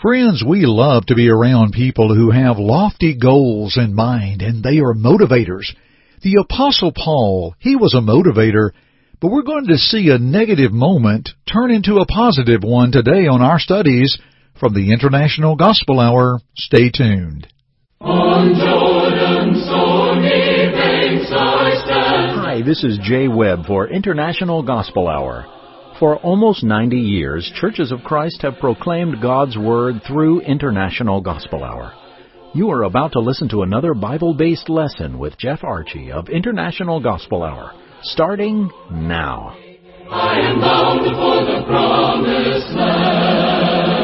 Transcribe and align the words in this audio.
Friends, 0.00 0.44
we 0.46 0.64
love 0.64 1.06
to 1.06 1.16
be 1.16 1.28
around 1.28 1.72
people 1.72 2.14
who 2.14 2.30
have 2.30 2.56
lofty 2.56 3.18
goals 3.18 3.76
in 3.76 3.96
mind 3.96 4.42
and 4.42 4.62
they 4.62 4.78
are 4.78 4.94
motivators. 4.94 5.74
The 6.22 6.36
apostle 6.36 6.92
Paul, 6.94 7.56
he 7.58 7.74
was 7.74 7.94
a 7.94 8.00
motivator, 8.00 8.70
but 9.20 9.32
we're 9.32 9.42
going 9.42 9.66
to 9.66 9.76
see 9.76 10.10
a 10.10 10.18
negative 10.18 10.70
moment 10.70 11.30
turn 11.52 11.72
into 11.72 11.96
a 11.96 12.06
positive 12.06 12.62
one 12.62 12.92
today 12.92 13.26
on 13.26 13.42
our 13.42 13.58
studies 13.58 14.16
from 14.60 14.72
the 14.72 14.92
International 14.92 15.56
Gospel 15.56 15.98
Hour. 15.98 16.38
Stay 16.54 16.90
tuned. 16.90 17.48
On 18.00 18.54
Jordan's 18.54 19.64
stormy 19.64 20.70
banks 20.78 21.32
I 21.32 21.72
stand. 21.84 22.40
Hi, 22.40 22.62
this 22.64 22.84
is 22.84 23.00
Jay 23.02 23.26
Webb 23.26 23.66
for 23.66 23.88
International 23.88 24.62
Gospel 24.62 25.08
Hour. 25.08 25.57
For 25.98 26.16
almost 26.18 26.62
90 26.62 26.96
years, 26.96 27.50
Churches 27.56 27.90
of 27.90 28.04
Christ 28.04 28.42
have 28.42 28.60
proclaimed 28.60 29.20
God's 29.20 29.58
Word 29.58 29.96
through 30.06 30.42
International 30.42 31.20
Gospel 31.20 31.64
Hour. 31.64 31.92
You 32.54 32.70
are 32.70 32.84
about 32.84 33.10
to 33.12 33.18
listen 33.18 33.48
to 33.48 33.62
another 33.62 33.94
Bible 33.94 34.32
based 34.32 34.68
lesson 34.68 35.18
with 35.18 35.36
Jeff 35.38 35.64
Archie 35.64 36.12
of 36.12 36.28
International 36.28 37.00
Gospel 37.00 37.42
Hour, 37.42 37.72
starting 38.02 38.70
now. 38.92 39.56
I 40.08 40.38
am 40.38 40.60
bound 40.60 41.00
for 41.00 41.44
the 41.44 41.64
promised 41.66 42.68
land. 42.76 43.98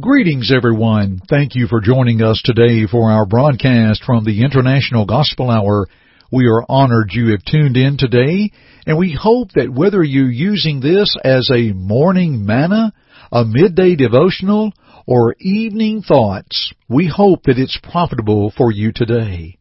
Greetings, 0.00 0.50
everyone. 0.50 1.20
Thank 1.28 1.54
you 1.54 1.66
for 1.66 1.82
joining 1.82 2.22
us 2.22 2.40
today 2.42 2.86
for 2.90 3.10
our 3.10 3.26
broadcast 3.26 4.02
from 4.04 4.24
the 4.24 4.42
International 4.42 5.04
Gospel 5.04 5.50
Hour. 5.50 5.86
We 6.34 6.46
are 6.48 6.64
honored 6.68 7.12
you 7.12 7.28
have 7.28 7.44
tuned 7.44 7.76
in 7.76 7.96
today, 7.96 8.50
and 8.88 8.98
we 8.98 9.12
hope 9.16 9.52
that 9.52 9.72
whether 9.72 10.02
you're 10.02 10.28
using 10.28 10.80
this 10.80 11.16
as 11.22 11.48
a 11.54 11.70
morning 11.70 12.44
manna, 12.44 12.92
a 13.30 13.44
midday 13.44 13.94
devotional, 13.94 14.72
or 15.06 15.36
evening 15.38 16.02
thoughts, 16.02 16.72
we 16.88 17.06
hope 17.06 17.44
that 17.44 17.60
it's 17.60 17.78
profitable 17.80 18.52
for 18.56 18.72
you 18.72 18.90
today. 18.92 19.58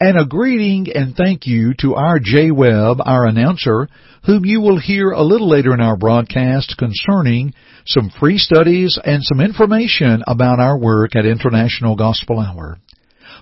And 0.00 0.18
a 0.18 0.24
greeting 0.24 0.86
and 0.94 1.14
thank 1.14 1.46
you 1.46 1.74
to 1.80 1.96
our 1.96 2.18
Jay 2.18 2.50
Webb, 2.50 3.02
our 3.04 3.26
announcer, 3.26 3.86
whom 4.24 4.46
you 4.46 4.62
will 4.62 4.80
hear 4.80 5.10
a 5.10 5.20
little 5.22 5.50
later 5.50 5.74
in 5.74 5.82
our 5.82 5.98
broadcast 5.98 6.76
concerning 6.78 7.52
some 7.84 8.10
free 8.18 8.38
studies 8.38 8.98
and 9.04 9.22
some 9.22 9.42
information 9.42 10.22
about 10.26 10.58
our 10.58 10.78
work 10.78 11.16
at 11.16 11.26
International 11.26 11.96
Gospel 11.96 12.40
Hour. 12.40 12.78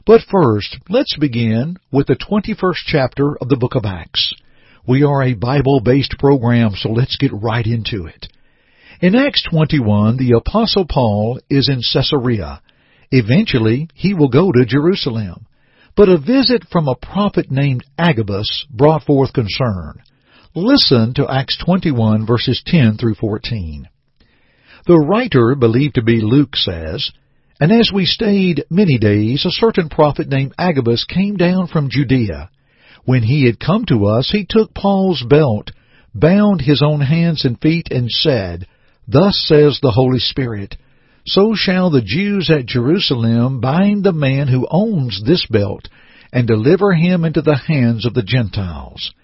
But 0.06 0.20
first, 0.30 0.78
let's 0.88 1.16
begin 1.18 1.78
with 1.90 2.06
the 2.06 2.14
21st 2.14 2.84
chapter 2.86 3.36
of 3.38 3.48
the 3.48 3.56
book 3.56 3.74
of 3.74 3.84
Acts. 3.84 4.32
We 4.86 5.02
are 5.02 5.24
a 5.24 5.34
Bible-based 5.34 6.14
program, 6.20 6.70
so 6.76 6.90
let's 6.90 7.16
get 7.16 7.32
right 7.32 7.66
into 7.66 8.06
it. 8.06 8.28
In 9.00 9.16
Acts 9.16 9.42
21, 9.50 10.16
the 10.16 10.36
Apostle 10.38 10.86
Paul 10.88 11.40
is 11.50 11.68
in 11.68 11.80
Caesarea. 11.92 12.62
Eventually, 13.10 13.88
he 13.94 14.14
will 14.14 14.28
go 14.28 14.52
to 14.52 14.64
Jerusalem. 14.64 15.44
But 15.96 16.08
a 16.08 16.18
visit 16.18 16.66
from 16.70 16.86
a 16.86 16.94
prophet 16.94 17.50
named 17.50 17.82
Agabus 17.98 18.64
brought 18.70 19.02
forth 19.02 19.32
concern. 19.32 20.02
Listen 20.54 21.14
to 21.14 21.28
Acts 21.28 21.58
21 21.64 22.24
verses 22.24 22.62
10 22.64 22.96
through 22.96 23.16
14. 23.16 23.88
The 24.86 24.98
writer, 24.98 25.56
believed 25.56 25.96
to 25.96 26.02
be 26.02 26.20
Luke, 26.20 26.54
says, 26.54 27.10
and 27.60 27.72
as 27.72 27.90
we 27.92 28.04
stayed 28.04 28.64
many 28.68 28.98
days, 28.98 29.44
a 29.46 29.50
certain 29.50 29.88
prophet 29.88 30.28
named 30.28 30.54
Agabus 30.58 31.04
came 31.04 31.36
down 31.36 31.68
from 31.68 31.88
Judea. 31.88 32.50
When 33.04 33.22
he 33.22 33.46
had 33.46 33.60
come 33.60 33.86
to 33.86 34.06
us, 34.06 34.30
he 34.30 34.46
took 34.48 34.74
Paul's 34.74 35.24
belt, 35.26 35.70
bound 36.14 36.60
his 36.60 36.82
own 36.82 37.00
hands 37.00 37.44
and 37.44 37.58
feet, 37.60 37.88
and 37.90 38.10
said, 38.10 38.66
Thus 39.08 39.42
says 39.46 39.78
the 39.80 39.92
Holy 39.92 40.18
Spirit, 40.18 40.76
So 41.24 41.54
shall 41.54 41.90
the 41.90 42.02
Jews 42.02 42.50
at 42.50 42.66
Jerusalem 42.66 43.60
bind 43.60 44.04
the 44.04 44.12
man 44.12 44.48
who 44.48 44.66
owns 44.70 45.22
this 45.24 45.46
belt, 45.46 45.88
and 46.32 46.46
deliver 46.46 46.92
him 46.92 47.24
into 47.24 47.40
the 47.40 47.56
hands 47.56 48.04
of 48.04 48.12
the 48.12 48.22
Gentiles. 48.22 49.14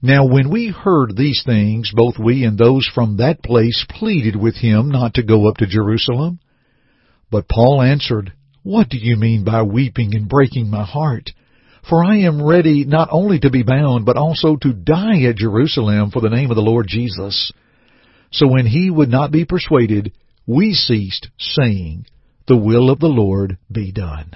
Now 0.00 0.26
when 0.26 0.50
we 0.50 0.68
heard 0.68 1.16
these 1.16 1.42
things, 1.44 1.90
both 1.92 2.18
we 2.18 2.44
and 2.44 2.56
those 2.56 2.88
from 2.94 3.16
that 3.16 3.42
place 3.42 3.84
pleaded 3.88 4.36
with 4.36 4.54
him 4.54 4.90
not 4.90 5.14
to 5.14 5.24
go 5.24 5.48
up 5.48 5.56
to 5.56 5.66
Jerusalem. 5.66 6.38
But 7.30 7.48
Paul 7.48 7.82
answered, 7.82 8.32
What 8.62 8.88
do 8.88 8.96
you 8.98 9.16
mean 9.16 9.44
by 9.44 9.62
weeping 9.62 10.14
and 10.14 10.28
breaking 10.28 10.70
my 10.70 10.84
heart? 10.84 11.30
For 11.88 12.04
I 12.04 12.18
am 12.18 12.42
ready 12.42 12.84
not 12.84 13.08
only 13.10 13.38
to 13.40 13.50
be 13.50 13.62
bound, 13.62 14.04
but 14.04 14.16
also 14.16 14.56
to 14.56 14.72
die 14.72 15.22
at 15.22 15.36
Jerusalem 15.36 16.10
for 16.10 16.20
the 16.20 16.28
name 16.28 16.50
of 16.50 16.56
the 16.56 16.62
Lord 16.62 16.86
Jesus. 16.88 17.52
So 18.30 18.46
when 18.46 18.66
he 18.66 18.90
would 18.90 19.08
not 19.08 19.32
be 19.32 19.44
persuaded, 19.44 20.12
we 20.46 20.74
ceased, 20.74 21.28
saying, 21.38 22.06
The 22.46 22.56
will 22.56 22.90
of 22.90 23.00
the 23.00 23.08
Lord 23.08 23.58
be 23.70 23.92
done. 23.92 24.32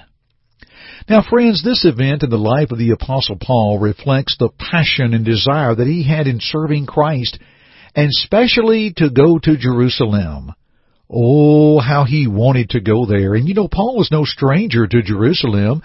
Now 1.09 1.23
friends, 1.23 1.63
this 1.63 1.85
event 1.85 2.23
in 2.23 2.31
the 2.31 2.39
life 2.39 2.71
of 2.71 2.79
the 2.79 2.91
Apostle 2.91 3.37
Paul 3.41 3.79
reflects 3.79 4.37
the 4.39 4.51
passion 4.59 5.15
and 5.15 5.25
desire 5.25 5.75
that 5.75 5.87
he 5.87 6.05
had 6.05 6.27
in 6.27 6.39
serving 6.41 6.87
Christ, 6.87 7.39
and 7.95 8.09
specially 8.11 8.93
to 8.97 9.11
go 9.11 9.39
to 9.39 9.57
Jerusalem. 9.57 10.53
Oh, 11.13 11.79
how 11.79 12.05
he 12.05 12.27
wanted 12.27 12.71
to 12.71 12.81
go 12.81 13.05
there. 13.05 13.35
And 13.35 13.47
you 13.47 13.55
know, 13.55 13.69
Paul 13.69 13.97
was 13.97 14.11
no 14.11 14.25
stranger 14.25 14.87
to 14.87 15.03
Jerusalem. 15.03 15.83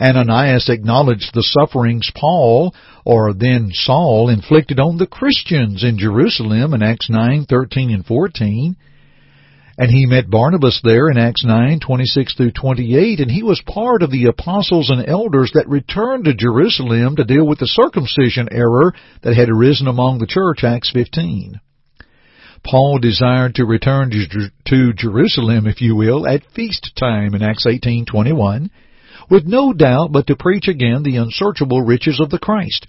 Ananias 0.00 0.68
acknowledged 0.70 1.34
the 1.34 1.42
sufferings 1.42 2.10
Paul, 2.14 2.74
or 3.04 3.34
then 3.34 3.70
Saul, 3.72 4.30
inflicted 4.30 4.80
on 4.80 4.96
the 4.96 5.06
Christians 5.06 5.84
in 5.84 5.98
Jerusalem 5.98 6.72
in 6.72 6.82
Acts 6.82 7.08
9:13 7.10 7.92
and 7.92 8.06
14. 8.06 8.76
And 9.78 9.90
he 9.90 10.06
met 10.06 10.30
Barnabas 10.30 10.80
there 10.82 11.08
in 11.10 11.18
Acts 11.18 11.44
9:26 11.44 12.34
through 12.34 12.52
28, 12.52 13.20
and 13.20 13.30
he 13.30 13.42
was 13.42 13.60
part 13.66 14.02
of 14.02 14.10
the 14.10 14.26
apostles 14.26 14.90
and 14.90 15.06
elders 15.06 15.52
that 15.52 15.68
returned 15.68 16.24
to 16.24 16.34
Jerusalem 16.34 17.16
to 17.16 17.24
deal 17.24 17.46
with 17.46 17.58
the 17.58 17.66
circumcision 17.66 18.48
error 18.50 18.94
that 19.22 19.36
had 19.36 19.50
arisen 19.50 19.86
among 19.86 20.18
the 20.18 20.26
church, 20.26 20.64
Acts 20.64 20.90
15. 20.90 21.60
Paul 22.64 22.98
desired 22.98 23.56
to 23.56 23.64
return 23.64 24.10
to 24.10 24.92
Jerusalem, 24.92 25.66
if 25.66 25.82
you 25.82 25.96
will, 25.96 26.26
at 26.26 26.44
feast 26.54 26.92
time 26.96 27.34
in 27.34 27.42
Acts 27.42 27.66
18:21, 27.66 28.70
with 29.28 29.46
no 29.46 29.72
doubt 29.72 30.12
but 30.12 30.26
to 30.28 30.36
preach 30.36 30.68
again 30.68 31.02
the 31.02 31.16
unsearchable 31.16 31.82
riches 31.82 32.20
of 32.20 32.30
the 32.30 32.38
Christ. 32.38 32.86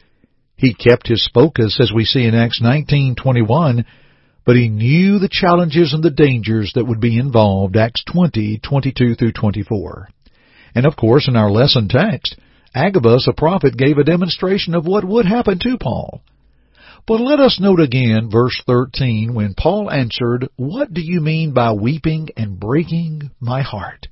He 0.55 0.73
kept 0.73 1.07
his 1.07 1.27
focus 1.33 1.79
as 1.79 1.91
we 1.91 2.05
see 2.05 2.23
in 2.23 2.35
Acts 2.35 2.61
19:21, 2.61 3.83
but 4.45 4.55
he 4.55 4.67
knew 4.67 5.19
the 5.19 5.29
challenges 5.29 5.93
and 5.93 6.03
the 6.03 6.11
dangers 6.11 6.73
that 6.73 6.85
would 6.85 6.99
be 6.99 7.17
involved, 7.17 7.75
Acts 7.75 8.03
20:22 8.03 9.15
through 9.15 9.31
24. 9.31 10.09
And 10.75 10.85
of 10.85 10.95
course, 10.95 11.27
in 11.27 11.35
our 11.35 11.51
lesson 11.51 11.87
text, 11.87 12.35
Agabus, 12.75 13.27
a 13.27 13.33
prophet, 13.33 13.77
gave 13.77 13.97
a 13.97 14.03
demonstration 14.03 14.75
of 14.75 14.85
what 14.85 15.03
would 15.03 15.25
happen 15.25 15.59
to 15.59 15.77
Paul. 15.77 16.21
But 17.05 17.19
let 17.19 17.41
us 17.41 17.59
note 17.59 17.81
again 17.81 18.29
verse 18.31 18.61
13 18.65 19.33
when 19.33 19.55
Paul 19.55 19.91
answered, 19.91 20.47
What 20.55 20.93
do 20.93 21.01
you 21.01 21.19
mean 21.19 21.53
by 21.53 21.73
weeping 21.73 22.29
and 22.37 22.59
breaking 22.59 23.31
my 23.41 23.61
heart? 23.61 24.07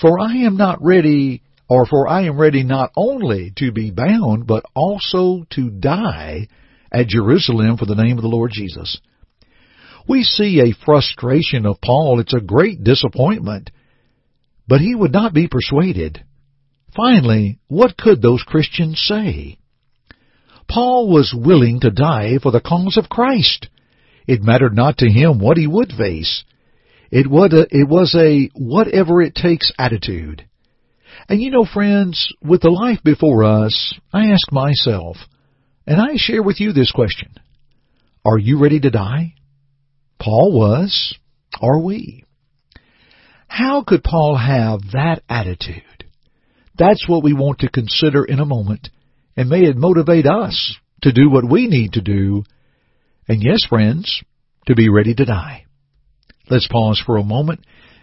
For 0.00 0.18
I 0.18 0.38
am 0.38 0.56
not 0.56 0.82
ready, 0.82 1.42
or 1.68 1.86
for 1.86 2.08
I 2.08 2.22
am 2.22 2.36
ready 2.36 2.64
not 2.64 2.90
only 2.96 3.52
to 3.58 3.70
be 3.70 3.92
bound, 3.92 4.46
but 4.46 4.64
also 4.74 5.44
to 5.50 5.70
die 5.70 6.48
at 6.92 7.06
Jerusalem 7.06 7.76
for 7.76 7.86
the 7.86 7.94
name 7.94 8.18
of 8.18 8.22
the 8.22 8.28
Lord 8.28 8.50
Jesus. 8.52 9.00
We 10.08 10.24
see 10.24 10.60
a 10.60 10.84
frustration 10.84 11.64
of 11.64 11.80
Paul. 11.80 12.18
It's 12.18 12.34
a 12.34 12.40
great 12.40 12.82
disappointment. 12.82 13.70
But 14.66 14.80
he 14.80 14.96
would 14.96 15.12
not 15.12 15.32
be 15.32 15.48
persuaded. 15.48 16.24
Finally, 16.94 17.60
what 17.68 17.96
could 17.96 18.20
those 18.20 18.42
Christians 18.42 19.00
say? 19.06 19.58
Paul 20.68 21.08
was 21.08 21.34
willing 21.36 21.80
to 21.80 21.90
die 21.90 22.38
for 22.42 22.52
the 22.52 22.60
cause 22.60 22.96
of 22.96 23.08
Christ. 23.08 23.68
It 24.26 24.42
mattered 24.42 24.74
not 24.74 24.98
to 24.98 25.08
him 25.08 25.38
what 25.38 25.56
he 25.56 25.66
would 25.66 25.92
face. 25.92 26.44
It, 27.10 27.26
uh, 27.26 27.66
it 27.70 27.88
was 27.88 28.14
a 28.14 28.50
whatever 28.54 29.22
it 29.22 29.34
takes 29.34 29.72
attitude. 29.78 30.46
And 31.28 31.40
you 31.40 31.50
know, 31.50 31.64
friends, 31.64 32.32
with 32.42 32.62
the 32.62 32.70
life 32.70 32.98
before 33.04 33.44
us, 33.44 33.94
I 34.12 34.30
ask 34.30 34.52
myself, 34.52 35.16
and 35.86 36.00
I 36.00 36.16
share 36.16 36.42
with 36.42 36.60
you 36.60 36.72
this 36.72 36.90
question. 36.90 37.30
Are 38.24 38.38
you 38.38 38.60
ready 38.60 38.80
to 38.80 38.90
die? 38.90 39.34
Paul 40.18 40.52
was. 40.52 41.14
Are 41.60 41.80
we? 41.80 42.24
How 43.46 43.84
could 43.84 44.02
Paul 44.02 44.36
have 44.36 44.80
that 44.92 45.22
attitude? 45.28 45.82
That's 46.76 47.08
what 47.08 47.22
we 47.22 47.32
want 47.32 47.60
to 47.60 47.70
consider 47.70 48.24
in 48.24 48.40
a 48.40 48.44
moment 48.44 48.88
and 49.36 49.48
may 49.48 49.64
it 49.64 49.76
motivate 49.76 50.26
us 50.26 50.76
to 51.02 51.12
do 51.12 51.30
what 51.30 51.48
we 51.48 51.66
need 51.66 51.92
to 51.92 52.00
do, 52.00 52.44
and 53.28 53.42
yes, 53.42 53.64
friends, 53.68 54.22
to 54.66 54.74
be 54.74 54.88
ready 54.88 55.14
to 55.14 55.24
die. 55.24 55.64
Let's 56.48 56.68
pause 56.68 57.02
for 57.04 57.16
a 57.16 57.24
moment. 57.24 57.60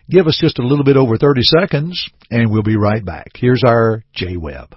Give 0.09 0.27
us 0.27 0.37
just 0.39 0.59
a 0.59 0.67
little 0.67 0.83
bit 0.83 0.97
over 0.97 1.17
30 1.17 1.41
seconds, 1.43 2.09
and 2.29 2.51
we'll 2.51 2.61
be 2.61 2.77
right 2.77 3.03
back. 3.03 3.31
Here's 3.35 3.63
our 3.65 4.03
Jay 4.13 4.37
Webb. 4.37 4.75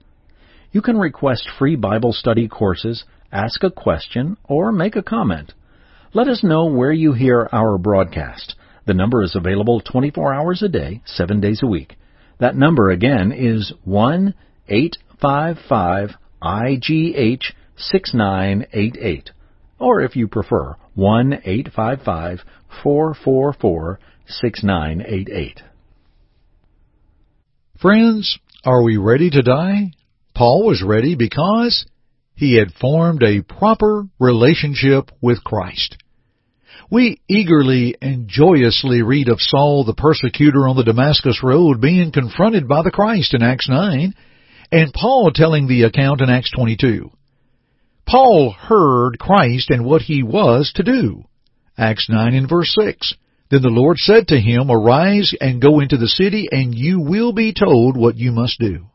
You 0.71 0.81
can 0.81 0.97
request 0.97 1.51
free 1.59 1.77
Bible 1.77 2.13
study 2.13 2.49
courses, 2.49 3.05
ask 3.31 3.63
a 3.63 3.71
question, 3.71 4.39
or 4.45 4.73
make 4.73 4.97
a 4.97 5.03
comment. 5.03 5.53
Let 6.15 6.29
us 6.29 6.45
know 6.45 6.67
where 6.67 6.93
you 6.93 7.15
hear 7.15 7.49
our 7.53 7.79
broadcast. 7.79 8.55
The 8.87 8.93
number 8.93 9.23
is 9.23 9.35
available 9.35 9.81
24 9.81 10.35
hours 10.35 10.63
a 10.63 10.69
day, 10.69 11.01
7 11.07 11.41
days 11.41 11.61
a 11.63 11.67
week. 11.67 11.97
That 12.39 12.55
number 12.55 12.91
again 12.91 13.33
is 13.33 13.73
1 13.85 14.35
855 14.69 16.11
IGH 16.43 17.45
6988. 17.79 19.31
Or 19.79 20.03
if 20.03 20.15
you 20.15 20.29
prefer, 20.29 20.77
1 20.95 21.33
855 21.45 22.41
444 22.83 23.99
6988. 24.27 25.63
Friends, 27.81 28.39
are 28.67 28.83
we 28.83 28.99
ready 28.99 29.31
to 29.31 29.41
die? 29.41 29.93
Paul 30.35 30.67
was 30.67 30.85
ready 30.87 31.15
because 31.15 31.87
he 32.35 32.57
had 32.57 32.73
formed 32.73 33.23
a 33.23 33.43
proper 33.43 34.07
relationship 34.19 35.11
with 35.21 35.45
Christ. 35.45 35.97
We 36.91 37.21
eagerly 37.29 37.97
and 38.03 38.29
joyously 38.29 39.03
read 39.03 39.29
of 39.29 39.41
Saul 39.41 39.85
the 39.85 39.95
persecutor 39.95 40.69
on 40.69 40.77
the 40.77 40.85
Damascus 40.85 41.43
road 41.43 41.81
being 41.81 42.13
confronted 42.13 42.69
by 42.69 42.83
the 42.83 42.91
Christ 42.91 43.35
in 43.35 43.43
Acts 43.43 43.69
9, 43.69 44.15
and 44.71 44.93
Paul 44.93 45.31
telling 45.35 45.69
the 45.69 45.85
account 45.85 46.21
in 46.21 46.29
Acts 46.29 46.51
22. 46.51 47.11
Paul 48.07 48.51
heard 48.51 49.19
Christ 49.19 49.71
and 49.71 49.85
what 49.85 50.03
he 50.03 50.23
was 50.23 50.73
to 50.77 50.83
do. 50.83 51.25
Acts 51.79 52.09
9 52.11 52.35
and 52.35 52.49
verse 52.49 52.75
6. 52.79 53.15
Then 53.51 53.63
the 53.63 53.69
Lord 53.69 53.99
said 53.99 54.29
to 54.29 54.41
him, 54.41 54.71
Arise 54.71 55.35
and 55.41 55.63
go 55.63 55.81
into 55.81 55.97
the 55.97 56.09
city, 56.09 56.49
and 56.51 56.75
you 56.75 57.01
will 57.01 57.33
be 57.33 57.55
told 57.55 57.97
what 57.97 58.17
you 58.17 58.33
must 58.33 58.59
do. 58.59 58.87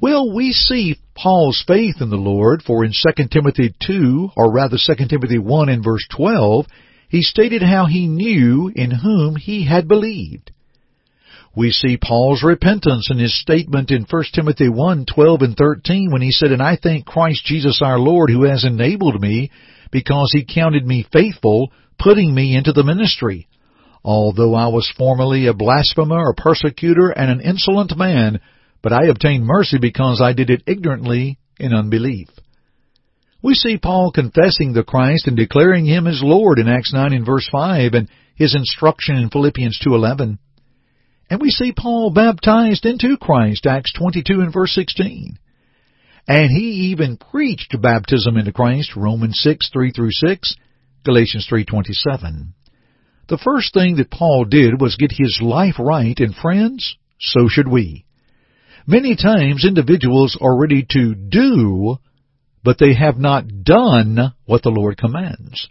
Well, 0.00 0.32
we 0.32 0.52
see 0.52 0.96
Paul's 1.20 1.64
faith 1.66 1.96
in 2.00 2.10
the 2.10 2.16
Lord, 2.16 2.62
for 2.62 2.84
in 2.84 2.92
2 2.92 3.26
Timothy 3.28 3.74
2, 3.84 4.30
or 4.36 4.52
rather 4.52 4.76
2 4.76 5.06
Timothy 5.08 5.38
1 5.38 5.68
and 5.68 5.82
verse 5.82 6.06
12, 6.16 6.66
he 7.08 7.22
stated 7.22 7.60
how 7.60 7.86
he 7.86 8.06
knew 8.06 8.70
in 8.74 8.92
whom 8.92 9.34
he 9.34 9.66
had 9.66 9.88
believed. 9.88 10.52
We 11.56 11.72
see 11.72 11.96
Paul's 11.96 12.44
repentance 12.44 13.08
in 13.10 13.18
his 13.18 13.36
statement 13.40 13.90
in 13.90 14.06
1 14.08 14.24
Timothy 14.32 14.68
1, 14.68 15.06
12 15.12 15.42
and 15.42 15.56
13 15.56 16.12
when 16.12 16.22
he 16.22 16.30
said, 16.30 16.52
And 16.52 16.62
I 16.62 16.78
thank 16.80 17.04
Christ 17.04 17.44
Jesus 17.44 17.80
our 17.82 17.98
Lord 17.98 18.30
who 18.30 18.44
has 18.44 18.64
enabled 18.64 19.20
me, 19.20 19.50
because 19.90 20.30
he 20.32 20.44
counted 20.44 20.86
me 20.86 21.04
faithful, 21.12 21.72
putting 21.98 22.32
me 22.32 22.54
into 22.54 22.72
the 22.72 22.84
ministry. 22.84 23.48
Although 24.04 24.54
I 24.54 24.68
was 24.68 24.92
formerly 24.96 25.46
a 25.48 25.52
blasphemer, 25.52 26.30
a 26.30 26.34
persecutor, 26.34 27.10
and 27.10 27.28
an 27.28 27.40
insolent 27.40 27.96
man, 27.96 28.38
but 28.82 28.92
I 28.92 29.06
obtained 29.06 29.44
mercy 29.44 29.78
because 29.78 30.20
I 30.22 30.32
did 30.32 30.50
it 30.50 30.62
ignorantly 30.66 31.38
in 31.58 31.74
unbelief. 31.74 32.28
We 33.42 33.54
see 33.54 33.78
Paul 33.78 34.10
confessing 34.12 34.72
the 34.72 34.82
Christ 34.82 35.26
and 35.26 35.36
declaring 35.36 35.86
him 35.86 36.06
as 36.06 36.22
Lord 36.22 36.58
in 36.58 36.68
Acts 36.68 36.92
9 36.92 37.12
and 37.12 37.24
verse 37.24 37.48
5 37.50 37.94
and 37.94 38.08
his 38.34 38.54
instruction 38.54 39.16
in 39.16 39.30
Philippians 39.30 39.78
2:11. 39.78 40.38
And 41.30 41.40
we 41.40 41.50
see 41.50 41.72
Paul 41.72 42.10
baptized 42.10 42.86
into 42.86 43.16
Christ, 43.16 43.66
Acts 43.66 43.92
22 43.92 44.40
and 44.40 44.52
verse 44.52 44.72
16. 44.72 45.38
And 46.26 46.50
he 46.50 46.90
even 46.90 47.16
preached 47.16 47.80
baptism 47.80 48.36
into 48.36 48.52
Christ, 48.52 48.96
Romans 48.96 49.38
6, 49.40 49.70
3 49.70 49.92
through 49.92 50.12
6, 50.12 50.54
Galatians 51.04 51.46
3.27. 51.50 52.52
The 53.28 53.38
first 53.38 53.72
thing 53.72 53.96
that 53.96 54.10
Paul 54.10 54.44
did 54.44 54.80
was 54.80 54.96
get 54.96 55.12
his 55.12 55.40
life 55.42 55.78
right, 55.78 56.18
and 56.18 56.34
friends, 56.34 56.96
so 57.18 57.48
should 57.48 57.68
we. 57.68 58.04
Many 58.90 59.16
times 59.16 59.66
individuals 59.66 60.38
are 60.40 60.58
ready 60.58 60.86
to 60.92 61.14
do, 61.14 61.98
but 62.64 62.78
they 62.78 62.94
have 62.94 63.18
not 63.18 63.62
done 63.62 64.32
what 64.46 64.62
the 64.62 64.70
Lord 64.70 64.96
commands. 64.96 65.68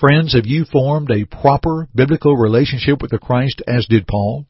Friends, 0.00 0.32
have 0.32 0.46
you 0.46 0.64
formed 0.64 1.10
a 1.10 1.26
proper 1.26 1.88
biblical 1.94 2.34
relationship 2.34 3.02
with 3.02 3.10
the 3.10 3.18
Christ 3.18 3.60
as 3.68 3.84
did 3.84 4.06
Paul? 4.06 4.46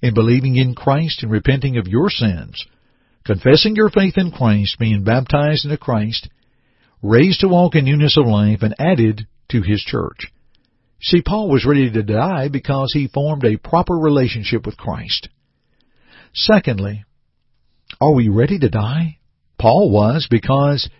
In 0.00 0.14
believing 0.14 0.56
in 0.56 0.74
Christ 0.74 1.22
and 1.22 1.30
repenting 1.30 1.76
of 1.76 1.86
your 1.86 2.08
sins, 2.08 2.64
confessing 3.26 3.76
your 3.76 3.90
faith 3.90 4.16
in 4.16 4.30
Christ, 4.30 4.78
being 4.78 5.04
baptized 5.04 5.66
into 5.66 5.76
Christ, 5.76 6.30
raised 7.02 7.40
to 7.40 7.48
walk 7.48 7.74
in 7.74 7.84
newness 7.84 8.16
of 8.16 8.24
life, 8.26 8.62
and 8.62 8.74
added 8.78 9.26
to 9.50 9.60
his 9.60 9.82
church. 9.82 10.32
See, 11.02 11.20
Paul 11.20 11.50
was 11.50 11.66
ready 11.66 11.90
to 11.90 12.02
die 12.02 12.48
because 12.48 12.92
he 12.94 13.06
formed 13.06 13.44
a 13.44 13.58
proper 13.58 13.94
relationship 13.94 14.64
with 14.64 14.78
Christ. 14.78 15.28
Secondly, 16.36 17.02
are 17.98 18.12
we 18.12 18.28
ready 18.28 18.58
to 18.58 18.68
die? 18.68 19.16
Paul 19.58 19.90
was 19.90 20.28
because 20.30 20.90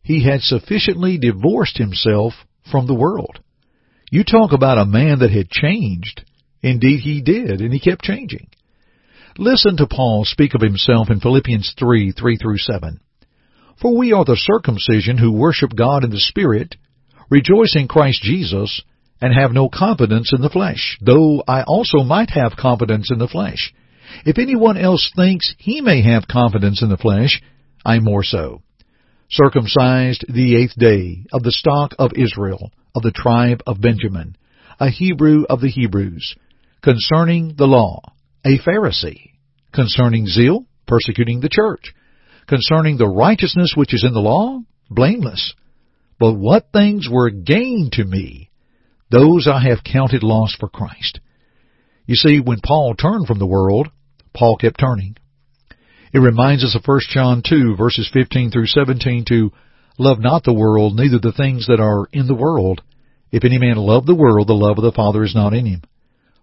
he 0.00 0.22
had 0.22 0.42
sufficiently 0.42 1.18
divorced 1.18 1.76
himself 1.76 2.34
from 2.70 2.86
the 2.86 2.94
world. 2.94 3.40
You 4.12 4.22
talk 4.22 4.52
about 4.52 4.78
a 4.78 4.86
man 4.86 5.18
that 5.18 5.32
had 5.32 5.50
changed. 5.50 6.24
Indeed, 6.62 7.00
he 7.00 7.20
did, 7.20 7.60
and 7.60 7.72
he 7.72 7.80
kept 7.80 8.04
changing. 8.04 8.48
Listen 9.36 9.76
to 9.78 9.88
Paul 9.88 10.24
speak 10.24 10.54
of 10.54 10.62
himself 10.62 11.10
in 11.10 11.18
Philippians 11.18 11.74
3 11.76 12.12
3 12.12 12.36
through 12.36 12.58
7. 12.58 13.00
For 13.82 13.96
we 13.96 14.12
are 14.12 14.24
the 14.24 14.36
circumcision 14.36 15.18
who 15.18 15.32
worship 15.32 15.74
God 15.74 16.04
in 16.04 16.10
the 16.10 16.20
Spirit, 16.20 16.76
rejoice 17.28 17.74
in 17.74 17.88
Christ 17.88 18.22
Jesus, 18.22 18.82
and 19.20 19.34
have 19.34 19.52
no 19.52 19.68
confidence 19.68 20.32
in 20.32 20.42
the 20.42 20.48
flesh, 20.48 20.96
though 21.00 21.42
I 21.48 21.64
also 21.64 22.04
might 22.04 22.30
have 22.30 22.56
confidence 22.56 23.10
in 23.10 23.18
the 23.18 23.28
flesh. 23.28 23.74
If 24.24 24.38
anyone 24.38 24.76
else 24.76 25.10
thinks 25.14 25.54
he 25.58 25.80
may 25.80 26.02
have 26.02 26.28
confidence 26.28 26.82
in 26.82 26.88
the 26.88 26.96
flesh, 26.96 27.42
I 27.84 27.98
more 27.98 28.22
so. 28.22 28.62
Circumcised 29.30 30.24
the 30.28 30.56
eighth 30.56 30.74
day, 30.76 31.24
of 31.32 31.42
the 31.42 31.52
stock 31.52 31.94
of 31.98 32.12
Israel, 32.14 32.70
of 32.94 33.02
the 33.02 33.12
tribe 33.12 33.62
of 33.66 33.80
Benjamin, 33.80 34.36
a 34.78 34.88
Hebrew 34.90 35.44
of 35.48 35.60
the 35.60 35.68
Hebrews, 35.68 36.36
concerning 36.82 37.54
the 37.56 37.66
law, 37.66 38.00
a 38.44 38.58
Pharisee, 38.58 39.32
concerning 39.72 40.26
zeal, 40.26 40.66
persecuting 40.86 41.40
the 41.40 41.48
church, 41.48 41.92
concerning 42.46 42.96
the 42.96 43.08
righteousness 43.08 43.72
which 43.74 43.92
is 43.92 44.04
in 44.04 44.14
the 44.14 44.20
law, 44.20 44.60
blameless. 44.88 45.54
But 46.18 46.34
what 46.34 46.70
things 46.72 47.08
were 47.10 47.30
gain 47.30 47.90
to 47.92 48.04
me, 48.04 48.50
those 49.10 49.48
I 49.48 49.62
have 49.68 49.84
counted 49.84 50.22
loss 50.22 50.54
for 50.58 50.68
Christ. 50.68 51.20
You 52.06 52.14
see, 52.14 52.40
when 52.40 52.60
Paul 52.64 52.94
turned 52.94 53.26
from 53.26 53.38
the 53.38 53.46
world, 53.46 53.88
Paul 54.36 54.56
kept 54.56 54.78
turning. 54.78 55.16
It 56.12 56.18
reminds 56.18 56.62
us 56.62 56.76
of 56.76 56.86
1 56.86 57.00
John 57.10 57.42
2 57.44 57.76
verses 57.76 58.08
15 58.12 58.50
through 58.50 58.66
17 58.66 59.24
to 59.28 59.50
love 59.98 60.18
not 60.20 60.44
the 60.44 60.54
world, 60.54 60.94
neither 60.94 61.18
the 61.18 61.32
things 61.32 61.66
that 61.66 61.80
are 61.80 62.06
in 62.12 62.26
the 62.26 62.34
world. 62.34 62.82
If 63.32 63.44
any 63.44 63.58
man 63.58 63.76
love 63.76 64.06
the 64.06 64.14
world, 64.14 64.46
the 64.46 64.54
love 64.54 64.78
of 64.78 64.84
the 64.84 64.92
Father 64.92 65.24
is 65.24 65.34
not 65.34 65.54
in 65.54 65.66
him. 65.66 65.82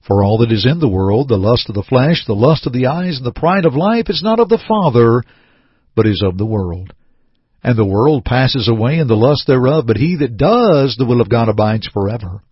For 0.06 0.24
all 0.24 0.40
that 0.40 0.52
is 0.52 0.66
in 0.66 0.80
the 0.80 0.90
world, 0.90 1.30
the 1.30 1.38
lust 1.38 1.70
of 1.70 1.76
the 1.76 1.84
flesh, 1.84 2.26
the 2.28 2.34
lust 2.34 2.68
of 2.68 2.74
the 2.74 2.88
eyes, 2.88 3.18
and 3.18 3.26
the 3.26 3.32
pride 3.32 3.66
of 3.66 3.74
life 3.74 4.10
is 4.10 4.22
not 4.22 4.40
of 4.40 4.50
the 4.50 4.62
Father, 4.68 5.24
but 5.96 6.06
is 6.06 6.22
of 6.26 6.38
the 6.38 6.46
world. 6.46 6.94
And 7.64 7.78
the 7.78 7.86
world 7.86 8.26
passes 8.26 8.68
away 8.68 9.00
and 9.00 9.10
the 9.10 9.16
lust 9.16 9.48
thereof, 9.48 9.86
but 9.88 9.96
he 9.96 10.18
that 10.18 10.36
does 10.36 10.98
the 10.98 11.06
will 11.06 11.22
of 11.22 11.30
God 11.30 11.48
abides 11.48 11.88
forever. 11.88 12.44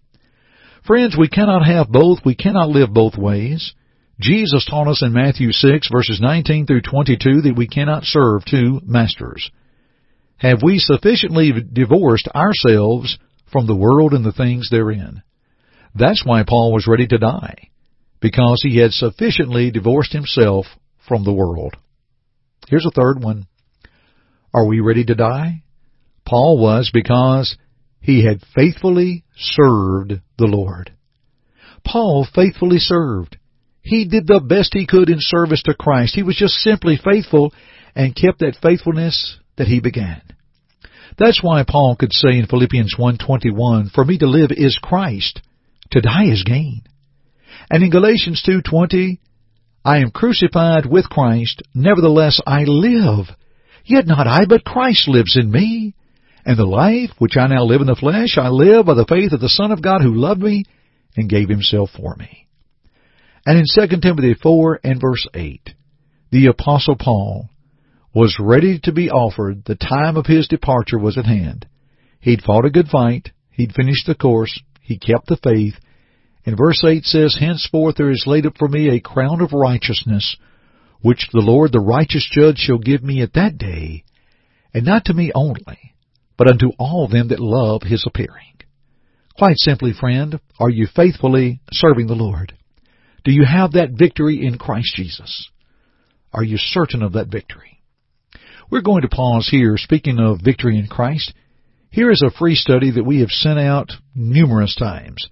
Friends, 0.87 1.17
we 1.19 1.27
cannot 1.27 1.65
have 1.65 1.89
both. 1.89 2.19
We 2.23 2.35
cannot 2.35 2.69
live 2.69 2.93
both 2.93 3.17
ways. 3.17 3.73
Jesus 4.21 4.67
taught 4.69 4.87
us 4.87 5.01
in 5.01 5.13
Matthew 5.13 5.51
6 5.51 5.89
verses 5.91 6.19
19 6.21 6.67
through 6.67 6.81
22 6.81 7.41
that 7.41 7.55
we 7.57 7.67
cannot 7.67 8.03
serve 8.03 8.45
two 8.45 8.79
masters. 8.83 9.49
Have 10.37 10.59
we 10.63 10.77
sufficiently 10.77 11.51
divorced 11.73 12.27
ourselves 12.27 13.17
from 13.51 13.65
the 13.65 13.75
world 13.75 14.13
and 14.13 14.23
the 14.23 14.31
things 14.31 14.69
therein? 14.69 15.23
That's 15.95 16.23
why 16.25 16.43
Paul 16.47 16.71
was 16.71 16.87
ready 16.87 17.07
to 17.07 17.17
die, 17.17 17.69
because 18.21 18.61
he 18.63 18.77
had 18.77 18.91
sufficiently 18.91 19.71
divorced 19.71 20.13
himself 20.13 20.65
from 21.07 21.23
the 21.23 21.33
world. 21.33 21.75
Here's 22.69 22.85
a 22.85 22.91
third 22.91 23.23
one. 23.23 23.47
Are 24.53 24.65
we 24.65 24.79
ready 24.79 25.03
to 25.05 25.15
die? 25.15 25.63
Paul 26.25 26.59
was 26.59 26.91
because 26.93 27.57
he 27.99 28.25
had 28.25 28.41
faithfully 28.55 29.23
served 29.35 30.13
the 30.37 30.45
Lord. 30.45 30.91
Paul 31.83 32.27
faithfully 32.33 32.79
served. 32.79 33.37
He 33.81 34.05
did 34.05 34.27
the 34.27 34.39
best 34.39 34.73
he 34.73 34.85
could 34.85 35.09
in 35.09 35.17
service 35.19 35.63
to 35.63 35.73
Christ. 35.73 36.15
He 36.15 36.23
was 36.23 36.35
just 36.35 36.55
simply 36.55 36.97
faithful 36.97 37.53
and 37.95 38.15
kept 38.15 38.39
that 38.39 38.57
faithfulness 38.61 39.37
that 39.57 39.67
he 39.67 39.79
began. 39.79 40.21
That's 41.17 41.43
why 41.43 41.63
Paul 41.67 41.95
could 41.95 42.13
say 42.13 42.37
in 42.37 42.45
Philippians 42.45 42.95
1:21, 42.97 43.89
"For 43.89 44.05
me 44.05 44.17
to 44.19 44.27
live 44.27 44.51
is 44.51 44.77
Christ, 44.77 45.41
to 45.91 46.01
die 46.01 46.25
is 46.25 46.43
gain." 46.43 46.83
And 47.69 47.83
in 47.83 47.89
Galatians 47.89 48.41
2:20, 48.43 49.19
I 49.83 49.97
am 49.97 50.11
crucified 50.11 50.85
with 50.85 51.09
Christ, 51.09 51.63
nevertheless 51.73 52.39
I 52.45 52.63
live. 52.65 53.35
Yet 53.83 54.05
not 54.05 54.27
I, 54.27 54.45
but 54.45 54.63
Christ 54.63 55.07
lives 55.07 55.35
in 55.35 55.51
me. 55.51 55.95
And 56.45 56.57
the 56.57 56.65
life 56.65 57.11
which 57.17 57.35
I 57.35 57.47
now 57.47 57.63
live 57.63 57.81
in 57.81 57.87
the 57.87 57.95
flesh, 57.95 58.37
I 58.37 58.49
live 58.49 58.85
by 58.85 58.93
the 58.93 59.05
faith 59.05 59.31
of 59.33 59.41
the 59.41 59.49
Son 59.49 59.71
of 59.71 59.81
God 59.81 60.01
who 60.01 60.13
loved 60.13 60.41
me 60.41 60.63
and 61.17 61.29
gave 61.29 61.49
himself 61.49 61.91
for 61.91 62.15
me. 62.17 62.40
And 63.45 63.57
in 63.57 63.65
2 63.65 63.97
Timothy 64.01 64.35
4 64.41 64.79
and 64.83 65.01
verse 65.01 65.27
8, 65.33 65.71
the 66.31 66.47
Apostle 66.47 66.95
Paul 66.95 67.49
was 68.13 68.37
ready 68.39 68.79
to 68.83 68.91
be 68.91 69.09
offered, 69.09 69.65
the 69.65 69.75
time 69.75 70.17
of 70.17 70.27
his 70.27 70.47
departure 70.47 70.99
was 70.99 71.17
at 71.17 71.25
hand. 71.25 71.65
He'd 72.19 72.43
fought 72.43 72.65
a 72.65 72.69
good 72.69 72.87
fight, 72.87 73.31
he'd 73.51 73.73
finished 73.73 74.05
the 74.05 74.15
course, 74.15 74.61
he 74.81 74.99
kept 74.99 75.27
the 75.27 75.39
faith, 75.41 75.75
and 76.45 76.57
verse 76.57 76.83
8 76.85 77.03
says, 77.03 77.37
Henceforth 77.39 77.95
there 77.95 78.11
is 78.11 78.25
laid 78.27 78.45
up 78.45 78.57
for 78.57 78.67
me 78.67 78.89
a 78.89 78.99
crown 78.99 79.41
of 79.41 79.53
righteousness, 79.53 80.35
which 81.01 81.29
the 81.31 81.39
Lord 81.39 81.71
the 81.71 81.79
righteous 81.79 82.27
judge 82.31 82.57
shall 82.57 82.77
give 82.77 83.03
me 83.03 83.21
at 83.21 83.33
that 83.33 83.57
day, 83.57 84.03
and 84.73 84.85
not 84.85 85.05
to 85.05 85.13
me 85.13 85.31
only, 85.33 85.95
but 86.37 86.49
unto 86.49 86.71
all 86.77 87.07
them 87.07 87.29
that 87.29 87.39
love 87.39 87.83
his 87.83 88.05
appearing. 88.05 88.61
Quite 89.37 89.57
simply, 89.57 89.93
friend, 89.93 90.39
are 90.59 90.69
you 90.69 90.87
faithfully 90.93 91.61
serving 91.71 92.07
the 92.07 92.13
Lord? 92.13 92.53
Do 93.23 93.31
you 93.31 93.45
have 93.45 93.73
that 93.73 93.91
victory 93.91 94.45
in 94.45 94.57
Christ 94.57 94.95
Jesus? 94.95 95.49
Are 96.33 96.43
you 96.43 96.57
certain 96.57 97.03
of 97.03 97.13
that 97.13 97.27
victory? 97.27 97.81
We're 98.71 98.81
going 98.81 99.01
to 99.01 99.09
pause 99.09 99.49
here. 99.51 99.75
Speaking 99.77 100.17
of 100.19 100.41
victory 100.41 100.79
in 100.79 100.87
Christ, 100.87 101.33
here 101.89 102.09
is 102.09 102.23
a 102.25 102.31
free 102.31 102.55
study 102.55 102.91
that 102.91 103.03
we 103.03 103.19
have 103.19 103.29
sent 103.29 103.59
out 103.59 103.91
numerous 104.15 104.75
times. 104.75 105.27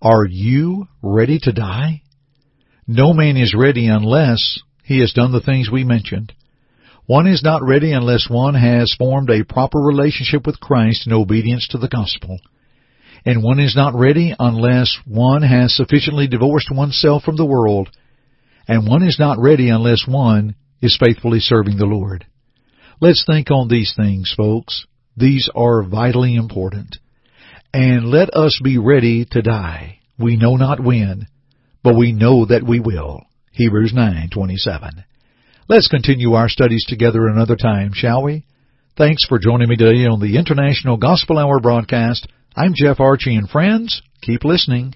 Are 0.00 0.26
you 0.26 0.88
ready 1.02 1.38
to 1.42 1.52
die? 1.52 2.02
No 2.86 3.12
man 3.12 3.36
is 3.36 3.54
ready 3.56 3.86
unless 3.86 4.60
he 4.84 5.00
has 5.00 5.12
done 5.12 5.32
the 5.32 5.40
things 5.40 5.70
we 5.70 5.84
mentioned. 5.84 6.32
One 7.06 7.26
is 7.26 7.42
not 7.42 7.62
ready 7.62 7.92
unless 7.92 8.28
one 8.28 8.54
has 8.54 8.94
formed 8.98 9.30
a 9.30 9.44
proper 9.44 9.78
relationship 9.78 10.46
with 10.46 10.60
Christ 10.60 11.06
in 11.06 11.12
obedience 11.12 11.68
to 11.68 11.78
the 11.78 11.88
gospel 11.88 12.38
and 13.26 13.42
one 13.42 13.58
is 13.58 13.74
not 13.74 13.92
ready 13.94 14.32
unless 14.38 14.96
one 15.04 15.42
has 15.42 15.74
sufficiently 15.74 16.28
divorced 16.28 16.70
oneself 16.70 17.24
from 17.24 17.36
the 17.36 17.44
world, 17.44 17.88
and 18.68 18.88
one 18.88 19.02
is 19.02 19.16
not 19.18 19.38
ready 19.38 19.68
unless 19.68 20.06
one 20.06 20.54
is 20.80 20.96
faithfully 20.96 21.40
serving 21.40 21.76
the 21.76 21.86
Lord. 21.86 22.24
Let's 23.00 23.24
think 23.26 23.50
on 23.50 23.66
these 23.66 23.92
things, 23.96 24.32
folks. 24.34 24.86
These 25.16 25.50
are 25.56 25.82
vitally 25.82 26.36
important. 26.36 26.98
And 27.72 28.10
let 28.10 28.30
us 28.34 28.60
be 28.62 28.78
ready 28.78 29.24
to 29.32 29.42
die. 29.42 29.98
We 30.18 30.36
know 30.36 30.56
not 30.56 30.80
when, 30.80 31.26
but 31.82 31.96
we 31.96 32.12
know 32.12 32.46
that 32.46 32.62
we 32.62 32.80
will. 32.80 33.22
Hebrews 33.52 33.92
9:27. 33.92 35.04
Let's 35.68 35.88
continue 35.88 36.34
our 36.34 36.48
studies 36.48 36.84
together 36.86 37.26
another 37.26 37.56
time, 37.56 37.92
shall 37.92 38.22
we? 38.22 38.44
Thanks 38.96 39.24
for 39.24 39.38
joining 39.38 39.68
me 39.68 39.76
today 39.76 40.06
on 40.06 40.20
the 40.20 40.36
International 40.38 40.96
Gospel 40.96 41.38
Hour 41.38 41.60
broadcast 41.60 42.26
I'm 42.58 42.72
Jeff 42.74 43.00
Archie, 43.00 43.36
and 43.36 43.50
friends, 43.50 44.00
keep 44.22 44.42
listening. 44.42 44.94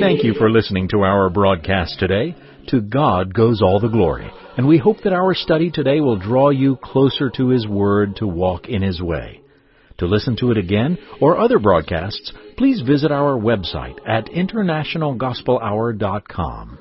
Thank 0.00 0.24
you 0.24 0.34
for 0.34 0.50
listening 0.50 0.88
to 0.88 0.98
our 0.98 1.30
broadcast 1.30 1.98
today. 1.98 2.36
To 2.68 2.82
God 2.82 3.32
goes 3.32 3.62
all 3.62 3.80
the 3.80 3.88
glory, 3.88 4.30
and 4.56 4.66
we 4.66 4.78
hope 4.78 5.02
that 5.04 5.12
our 5.12 5.34
study 5.34 5.70
today 5.70 6.00
will 6.00 6.18
draw 6.18 6.48
you 6.50 6.76
closer 6.76 7.30
to 7.30 7.48
His 7.48 7.66
Word 7.66 8.16
to 8.16 8.26
walk 8.26 8.68
in 8.68 8.82
His 8.82 9.00
way. 9.00 9.40
To 9.98 10.06
listen 10.06 10.36
to 10.36 10.50
it 10.50 10.56
again 10.56 10.98
or 11.20 11.38
other 11.38 11.58
broadcasts, 11.58 12.32
please 12.56 12.80
visit 12.80 13.12
our 13.12 13.38
website 13.38 13.98
at 14.06 14.26
internationalgospelhour.com. 14.26 16.78